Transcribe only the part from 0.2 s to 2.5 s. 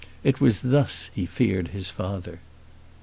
It was thus he feared his father.